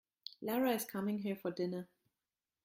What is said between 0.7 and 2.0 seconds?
is coming here for dinner.